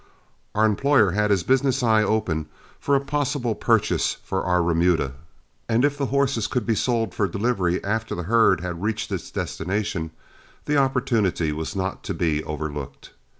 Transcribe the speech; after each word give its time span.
Our 0.55 0.65
employer 0.65 1.11
had 1.11 1.29
his 1.29 1.43
business 1.43 1.83
eye 1.83 2.01
open 2.01 2.47
for 2.79 2.95
a 2.95 2.99
possible 2.99 3.53
purchaser 3.53 4.17
for 4.23 4.41
our 4.41 4.63
remuda, 4.63 5.13
and 5.69 5.85
if 5.85 5.95
the 5.95 6.07
horses 6.07 6.47
could 6.47 6.65
be 6.65 6.73
sold 6.73 7.13
for 7.13 7.27
delivery 7.27 7.83
after 7.83 8.15
the 8.15 8.23
herd 8.23 8.61
had 8.61 8.81
reached 8.81 9.11
its 9.11 9.29
destination, 9.29 10.09
the 10.65 10.77
opportunity 10.77 11.51
was 11.51 11.75
not 11.75 12.01
to 12.05 12.15
be 12.15 12.43
overlooked. 12.43 13.11